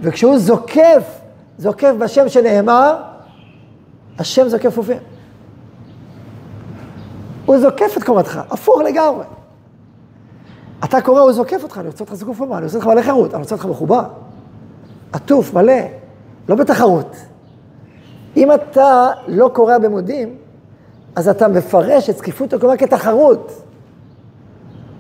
[0.01, 1.21] וכשהוא זוקף,
[1.59, 3.03] זוקף בשם שנאמר,
[4.19, 4.97] השם זוקף אופים.
[7.47, 9.25] הוא זוקף את קומתך, הפוך לגמרי.
[10.85, 13.35] אתה קורא, הוא זוקף אותך, אני רוצה אותך זקוף קומה, אני רוצה אותך מלא חירות,
[13.35, 14.05] אני רוצה אותך מחובר,
[15.13, 15.83] עטוף, מלא,
[16.49, 17.17] לא בתחרות.
[18.37, 20.37] אם אתה לא קורא במודים,
[21.19, 23.63] אז אתה מפרש את זקיפות הקומה כתחרות.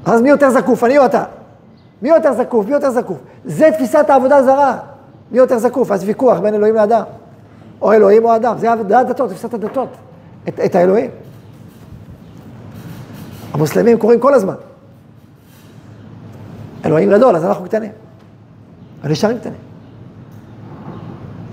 [0.04, 1.24] אז מי יותר זקוף, אני או אתה?
[2.02, 2.66] מי יותר זקוף?
[2.66, 3.18] מי יותר זקוף?
[3.44, 4.78] זה תפיסת העבודה הזרה.
[5.30, 5.90] מי יותר זקוף?
[5.90, 7.02] אז ויכוח בין אלוהים לאדם.
[7.82, 8.58] או אלוהים או אדם.
[8.58, 9.88] זה הדתות, תפיסת הדתות.
[10.48, 11.10] את, את האלוהים.
[13.52, 14.54] המוסלמים קוראים כל הזמן.
[16.84, 17.92] אלוהים גדול, אז אנחנו קטנים.
[19.02, 19.60] הנשארים קטנים.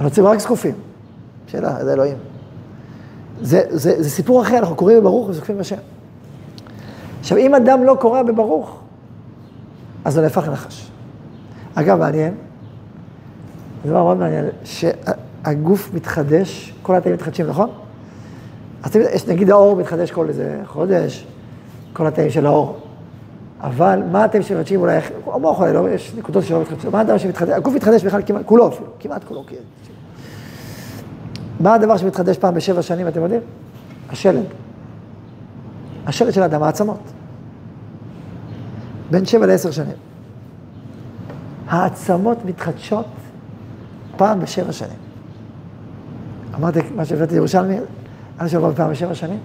[0.02, 0.76] אנחנו רק זקופים.
[1.48, 2.35] שאלה, זה אלוהים.
[3.42, 5.76] זה, זה, זה סיפור אחר, אנחנו קוראים בברוך וזוקפים בשם.
[7.20, 8.80] עכשיו, אם אדם לא קורא בברוך,
[10.06, 10.92] אז הוא נהפך לנחש.
[11.76, 12.34] אגב, מעניין,
[13.84, 17.70] זה דבר מאוד מעניין, שהגוף מתחדש, כל התאים מתחדשים, נכון?
[18.84, 21.28] אז יש, נגיד האור מתחדש כל איזה חודש,
[21.94, 22.78] כל התאים של האור.
[23.62, 27.50] אבל מה התאים שמתחדשים אולי, המוח אולי לא, יש נקודות שלא מתחדשות, מה הדבר שמתחדש,
[27.50, 29.44] הגוף מתחדש בכלל כמעט, כולו אפילו, כמעט כולו.
[29.48, 29.56] כן.
[31.60, 33.42] מה הדבר שמתחדש פעם בשבע שנים, אתם יודעים?
[34.10, 34.46] השלד.
[36.08, 37.00] השלד של האדם, העצמות.
[39.12, 39.96] בין שבע לעשר שנים.
[41.68, 43.06] העצמות מתחדשות
[44.18, 44.98] פעם בשבע שנים.
[46.56, 47.78] אמרתי, מה שהבאתי לירושלמי,
[48.40, 49.40] אנשים אומרים פעם בשבע שנים?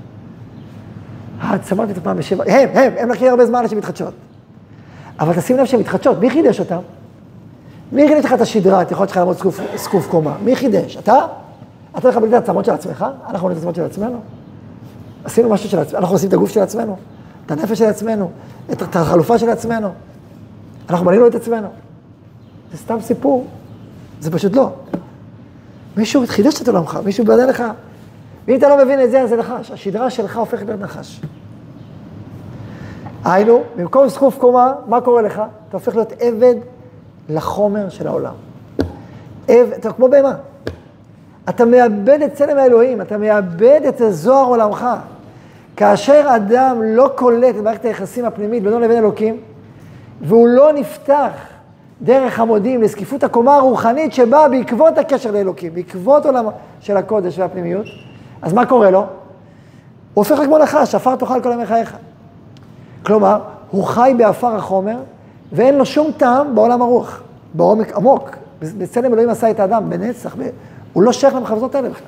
[1.41, 4.15] העצמות מתחדשות פעם בשבע, הם, הם, הם לקחים הרבה זמן אנשים מתחדשות.
[5.21, 6.79] אבל תשים לב שהן מתחדשות, מי חידש אותן?
[7.93, 9.37] מי חידש לך את השדרה, את יכולת שלך לעמוד
[9.77, 10.37] זקוף קומה?
[10.45, 10.97] מי חידש?
[10.97, 11.15] אתה?
[11.99, 13.07] אתה לבדוק את העצמות של עצמך?
[13.27, 14.21] אנחנו בונים את העצמות של עצמנו?
[15.25, 16.97] עשינו משהו של עצמנו, אנחנו עושים את הגוף של עצמנו,
[17.47, 18.31] את הנפש של עצמנו,
[18.73, 19.89] את החלופה של עצמנו.
[20.91, 21.69] אנחנו בנינו את עצמנו.
[22.73, 23.47] זה סתם סיפור,
[24.21, 24.71] זה פשוט לא.
[25.97, 27.63] מישהו חידש את עולמך, מישהו בנה לך.
[28.49, 29.71] ואם אתה לא מבין את זה, אז זה נחש.
[29.71, 31.21] השדרה שלך הופכת להיות נחש.
[33.25, 35.35] היינו, במקום זקוף קומה, מה קורה לך?
[35.69, 36.55] אתה הופך להיות עבד
[37.29, 38.35] לחומר של העולם.
[39.49, 40.35] עבד, אתה כמו בהמה.
[41.51, 44.87] אתה מאבד את צלם האלוהים, אתה מאבד את זוהר עולמך.
[45.77, 49.37] כאשר אדם לא קולט את מערכת היחסים הפנימית בינו לבין אלוקים,
[50.21, 51.31] והוא לא נפתח
[52.03, 56.47] דרך המודים לזקיפות הקומה הרוחנית שבאה בעקבות הקשר לאלוקים, בעקבות עולם
[56.81, 57.87] של הקודש והפנימיות,
[58.43, 58.99] אז מה קורה לו?
[59.01, 59.07] הוא
[60.15, 61.97] הופך כמו נחש, עפר תאכל כל ימי חייך.
[63.03, 64.97] כלומר, הוא חי בעפר החומר,
[65.53, 67.23] ואין לו שום טעם בעולם הרוח,
[67.55, 68.31] בעומק עמוק.
[68.79, 70.37] בצלם אלוהים עשה את האדם, בנצח,
[70.93, 72.07] הוא לא שייך למחוזות האלה בכלל.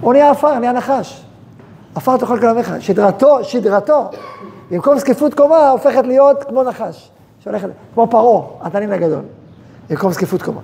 [0.00, 1.24] הוא נהיה עפר, נהיה נחש.
[1.94, 2.74] עפר תאכל כל ימיך.
[2.80, 4.10] שדרתו, שדרתו,
[4.70, 7.10] במקום זקיפות קומה, הופכת להיות כמו נחש.
[7.40, 9.22] שהולכת, כמו פרעה, התנין הגדול.
[9.90, 10.60] במקום זקיפות קומה.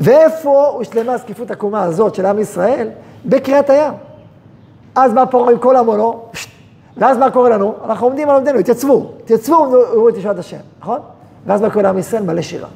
[0.00, 2.88] ואיפה הושלמה זקיפות הקומה הזאת של עם ישראל?
[3.26, 3.92] בקריאת הים.
[4.94, 6.22] אז בא פרעה עם כל המונו,
[6.96, 7.74] ואז מה קורה לנו?
[7.84, 10.98] אנחנו עומדים על עומדנו, התייצבו, התייצבו, וראו את ישועת השם, נכון?
[11.46, 12.22] ואז מה קורה לעם ישראל?
[12.22, 12.68] מלא שירה.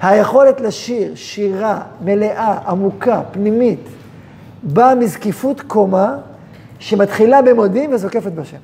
[0.00, 3.88] היכולת לשיר שירה מלאה, עמוקה, פנימית,
[4.62, 6.16] באה מזקיפות קומה
[6.78, 8.56] שמתחילה במודים וזוקפת בשם.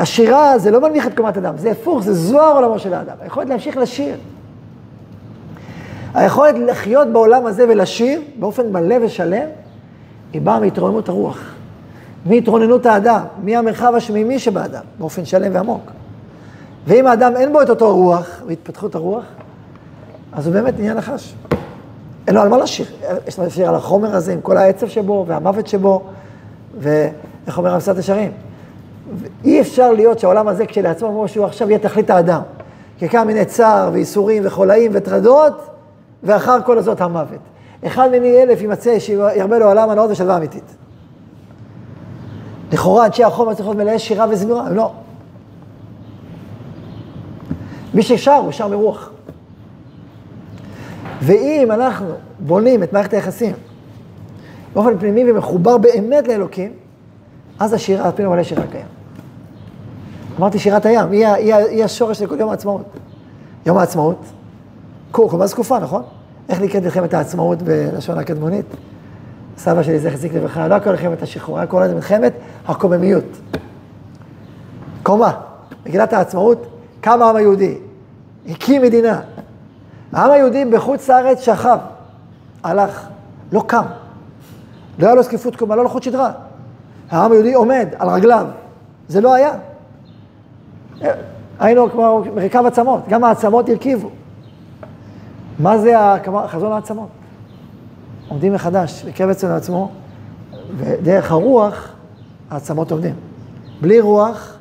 [0.00, 3.16] השירה זה לא מנמיך את קומת אדם, זה הפוך, זה זוהר עולמו של האדם.
[3.20, 4.16] היכולת להמשיך לשיר.
[6.14, 9.46] היכולת לחיות בעולם הזה ולשיר באופן מלא ושלם,
[10.32, 11.54] היא באה מהתרוממות הרוח,
[12.26, 15.97] מהתרוננות האדם, מהמרחב השמימי שבאדם, באופן שלם ועמוק.
[16.86, 19.24] ואם האדם אין בו את אותו רוח, והתפתחות הרוח,
[20.32, 21.34] אז הוא באמת נהיה נחש.
[22.26, 22.86] אין לו על מה לשיר.
[23.26, 26.02] יש לו לשיר על החומר הזה, עם כל העצב שבו, והמוות שבו,
[26.80, 28.32] ואיך אומר המסעת ישרים?
[29.44, 32.40] אי אפשר להיות שהעולם הזה כשלעצמו, כמו שהוא עכשיו, יהיה תכלית האדם.
[32.98, 35.52] כי כמה מיני צער וייסורים וחולאים וטרדות,
[36.22, 37.38] ואחר כל הזאת המוות.
[37.86, 40.74] אחד מיני אלף יימצא שירבה לו עולם הנאות ושלווה אמיתית.
[42.72, 44.92] לכאורה אנשי החומר צריכים להיות מלאי שירה וזמירה, לא.
[47.98, 49.10] מי ששר, הוא שר מרוח.
[51.22, 52.06] ואם אנחנו
[52.38, 53.54] בונים את מערכת היחסים
[54.74, 56.72] באופן פנימי ומחובר באמת לאלוקים,
[57.58, 58.86] אז השירה, על פי מלא שירה קיים.
[60.38, 62.84] אמרתי שירת הים, היא, היא, היא השורש של כל יום העצמאות.
[63.66, 64.24] יום העצמאות,
[65.10, 66.02] קורקומה זקופה, נכון?
[66.48, 68.66] איך נקראת מלחמת העצמאות בלשון הקדמונית?
[69.56, 72.32] סבא שלי, זכר צדיק לברכה, לא הכל מלחמת השחרור, היה קורא לזה מלחמת
[72.66, 73.38] הקוממיות.
[75.02, 75.32] קומה,
[75.86, 76.66] מגילת העצמאות,
[77.00, 77.78] קם העם היהודי,
[78.46, 79.20] הקים מדינה.
[80.12, 81.78] העם היהודי בחוץ לארץ שכב,
[82.62, 83.06] הלך,
[83.52, 83.84] לא קם.
[84.98, 86.30] לא היה לו זקיפות קומה, לא לחוט שדרה.
[87.10, 88.46] העם היהודי עומד על רגליו,
[89.08, 89.50] זה לא היה.
[91.58, 94.10] היינו כמו מרכב עצמות, גם העצמות הרכיבו.
[95.58, 95.94] מה זה
[96.46, 97.08] חזון העצמות?
[98.28, 99.90] עומדים מחדש, רכב אצלנו עצמו,
[100.76, 101.88] ודרך הרוח,
[102.50, 103.14] העצמות עומדים.
[103.80, 104.54] בלי רוח,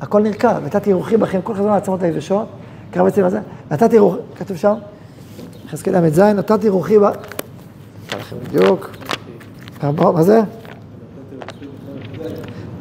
[0.00, 0.58] הכל נרקב.
[0.64, 2.48] נתתי רוחי בכם כל חזון העצמות היבשות,
[2.94, 4.74] קרא בעצם לזה, נתתי רוחי, כתוב שם,
[5.66, 7.02] יחזקאל ל"ז, נתתי רוחי ב...
[7.02, 8.90] נקרא לכם בדיוק.
[9.82, 10.40] מה זה?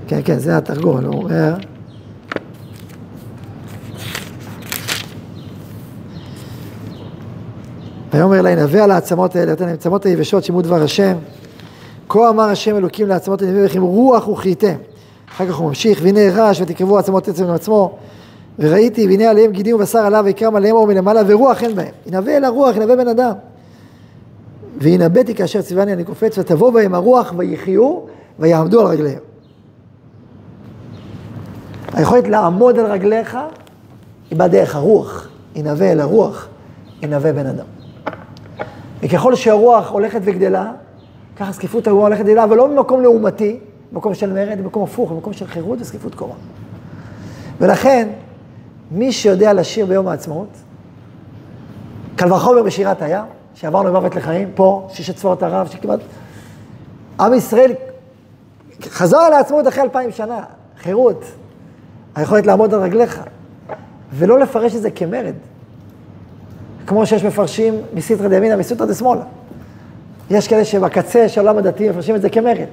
[0.08, 1.54] כן, כן, זה התרגום, הוא אומר.
[8.14, 11.18] ויאמר לה, ינבא על העצמות האלה, נותן להם עצמות היבשות, שמעו דבר השם.
[12.10, 14.76] כה אמר השם אלוקים לעצמות הנביא וכם רוח וכיתם.
[15.32, 17.98] אחר כך הוא ממשיך, והנה רעש ותקרבו עצמות עצם לעצמו.
[18.60, 21.94] וראיתי, והנה עליהם גידים ובשר עליו, ויקרם עליהם אור מלמעלה, ורוח אין בהם.
[22.06, 23.34] ינבא אל הרוח, ינבא בן אדם.
[24.78, 28.00] וינבאתי כאשר ציווני אני קופץ, ותבוא בהם הרוח ויחיו,
[28.40, 29.20] ויעמדו על רגליהם.
[31.94, 33.38] היכולת לעמוד על רגליך
[34.30, 35.30] היא בדרך הרוח.
[35.56, 36.48] ינבא אל הרוח,
[37.02, 37.66] ינבא בן אדם.
[39.02, 40.72] וככל שהרוח הולכת וגדלה,
[41.38, 43.60] ככה זקיפות הרוח הולכת וגדלה, אבל לא ממקום לעומתי,
[43.92, 46.34] במקום של מרד, במקום הפוך, במקום של חירות וזקיפות קומה.
[47.62, 48.08] ולכן,
[48.94, 50.48] מי שיודע לשיר ביום העצמאות,
[52.16, 53.26] קל וחומר בשירת הים,
[53.56, 56.00] שעברנו ממוות לחיים, פה, שיש את צבאות ערב, שכמעט...
[57.20, 57.74] עם ישראל
[58.82, 60.44] חזר לעצמאות אחרי אלפיים שנה,
[60.78, 61.26] חירות,
[62.16, 63.22] היכולת לעמוד על רגליך,
[64.14, 65.34] ולא לפרש את זה כמרד.
[66.88, 69.24] כמו שיש מפרשים מסיתרא דימינה, מסיתרא דשמאלה.
[70.30, 72.68] יש כאלה שבקצה של העולם הדתי מפרשים את זה כמרד.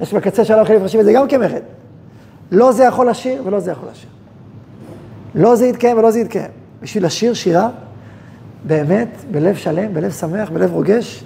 [0.00, 1.62] יש בקצה של העולם החילוני מפרשים את זה גם כמרד.
[2.50, 4.10] לא זה יכול לשיר ולא זה יכול לשיר.
[5.34, 6.50] לא זה יתקיים ולא זה יתקיים.
[6.82, 7.68] בשביל לשיר שירה,
[8.64, 11.24] באמת, בלב שלם, בלב שמח, בלב רוגש,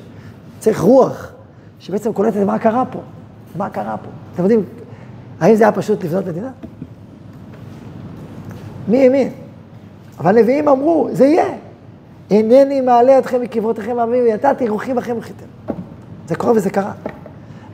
[0.59, 1.33] צריך רוח,
[1.79, 3.01] שבעצם קולטת מה קרה פה.
[3.57, 4.11] מה קרה פה.
[4.35, 4.65] אתם יודעים,
[5.41, 6.51] האם זה היה פשוט לבנות מדינה?
[8.89, 9.31] מי האמין?
[10.19, 11.47] אבל נביאים אמרו, זה יהיה.
[12.31, 15.47] הנני מעלה אתכם מקברותיכם העמים, ונתתי רוחי בכם וחיתם.
[16.29, 16.93] זה קורה וזה קרה.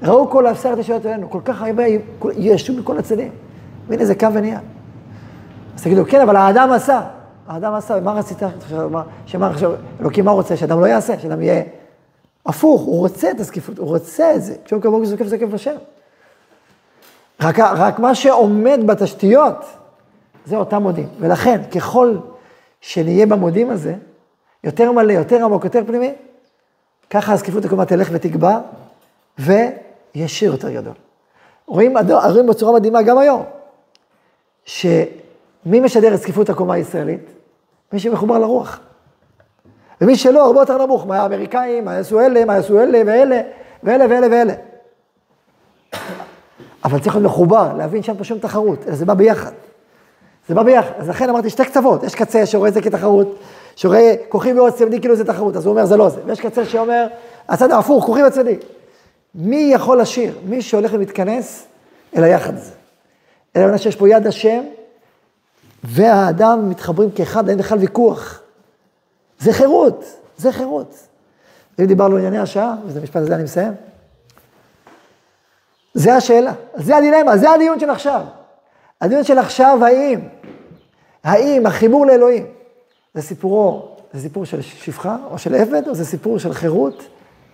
[0.02, 1.82] ראו כל עשרת ישויות עלינו, כל כך הרבה
[2.36, 3.30] ישו מכל הצדדים.
[3.88, 4.60] והנה זה קם ונהיה.
[5.78, 7.02] אז תגידו, כן, אבל האדם עשה.
[7.48, 8.38] האדם עשה, מה רצית?
[9.26, 10.56] שמה עכשיו, אלוקים מה רוצה?
[10.56, 11.62] שאדם לא יעשה, שאדם יהיה
[12.46, 14.54] הפוך, הוא רוצה את הזקיפות, הוא רוצה את זה.
[14.64, 15.74] כשהוא כמוהו זוקף זוקף בשם.
[17.42, 19.64] רק, רק מה שעומד בתשתיות,
[20.46, 21.08] זה אותם מודים.
[21.20, 22.16] ולכן, ככל
[22.80, 23.94] שנהיה במודים הזה,
[24.64, 26.14] יותר מלא, יותר עמוק, יותר פנימי,
[27.10, 28.58] ככה הזקיפות הקומה תלך ותגבר,
[29.38, 30.94] ויהיה שיר יותר גדול.
[31.66, 31.96] רואים,
[32.30, 33.42] רואים בצורה מדהימה גם היום,
[35.64, 37.30] שמי משדר את זקיפות הקומה הישראלית?
[37.92, 38.80] מי שמחובר לרוח.
[40.00, 43.40] ומי שלא, הרבה יותר נמוך, מה האמריקאים, מה יעשו אלה, מה יעשו אלה ואלה,
[43.82, 44.54] ואלה ואלה ואלה.
[46.84, 49.52] אבל צריך להיות מחובר, להבין שאין פה שום תחרות, אלא זה בא ביחד.
[50.48, 50.92] זה בא ביחד.
[50.98, 53.38] אז לכן אמרתי שתי קצוות, יש קצה שרואה את זה כתחרות,
[53.76, 56.20] שרואה כוחי ועוד צמדי כאילו זה תחרות, אז הוא אומר זה לא זה.
[56.26, 57.06] ויש קצה שאומר,
[57.48, 58.56] הצד ההפוך, כוחי וצמדי.
[59.34, 60.38] מי יכול לשיר?
[60.44, 61.66] מי שהולך ומתכנס
[62.16, 62.72] אל היחד הזה.
[63.56, 64.60] אלא מנה שיש פה יד השם,
[65.84, 68.40] והאדם מתחברים כאחד, אין בכלל ויכוח.
[69.38, 70.04] זה חירות,
[70.36, 70.94] זה חירות.
[71.80, 73.72] אם דיברנו על ענייני השעה, וזה משפט הזה אני מסיים,
[75.94, 78.22] זה השאלה, זה הדילמה, זה הדיון של עכשיו.
[79.00, 80.20] הדיון של עכשיו, האם,
[81.24, 82.46] האם החיבור לאלוהים,
[83.14, 87.02] זה סיפורו, זה סיפור של שפחה או של עבד, או זה סיפור של חירות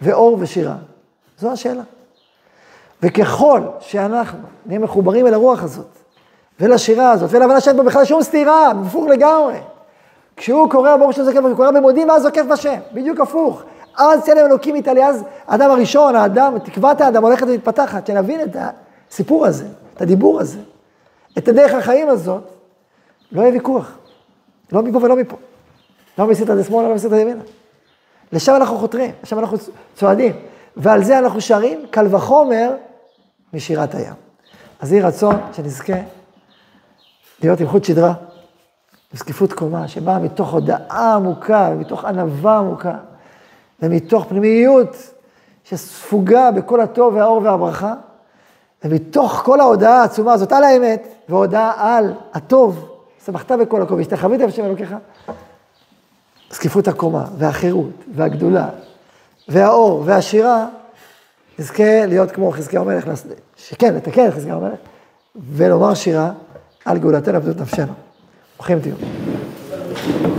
[0.03, 0.77] ואור ושירה?
[1.39, 1.83] זו השאלה.
[3.03, 5.99] וככל שאנחנו נהיה מחוברים אל הרוח הזאת,
[6.61, 9.59] ולשירה הזאת, ולהבנה שאין פה בכלל שום סתירה, הפוך לגמרי.
[10.37, 13.63] כשהוא קורא ברוך של זוקף, הוא קורא במודים ואז זוקף בשם, בדיוק הפוך.
[13.99, 18.57] אז צלם אלוקים יתעלה, אז האדם הראשון, האדם, תקוות האדם הולכת ומתפתחת, שנבין את
[19.11, 20.59] הסיפור הזה, את הדיבור הזה,
[21.39, 22.43] את הדרך החיים הזאת,
[23.33, 23.99] לא יהיה ויכוח.
[24.73, 25.37] לא מפה ולא מפה.
[26.19, 27.43] לא מסית עד שמאלה, לא מסית עד ימינה.
[28.33, 29.57] לשם אנחנו חותרים, לשם אנחנו
[29.97, 30.33] צועדים.
[30.77, 32.71] ועל זה אנחנו שרים, קל וחומר
[33.53, 34.15] משירת הים.
[34.81, 35.93] אז יהי רצון שנזכה
[37.49, 38.09] להיות עם חוט שדרה,
[39.13, 42.95] עם זקיפות קומה, שבאה מתוך הודאה עמוקה, ומתוך ענווה עמוקה,
[43.83, 44.97] ומתוך פנימיות
[45.65, 47.95] שספוגה בכל הטוב והאור והברכה,
[48.85, 52.89] ומתוך כל ההודעה העצומה הזאת על האמת, והודעה על הטוב,
[53.27, 54.95] שמחת בכל הכל, והשתחווית על שם אלוקיך,
[56.51, 58.69] זקיפות הקומה, והחירות, והגדולה,
[59.49, 60.67] והאור, והשירה,
[61.59, 63.11] נזכה להיות כמו חזקיהו המלך,
[63.57, 64.79] שכן, לתקן את חזקיהו המלך,
[65.37, 66.31] ולומר שירה
[66.85, 67.93] על גאולתנו ובזאת נפשנו.
[68.57, 70.34] ברוכים אוקיי, תהיו.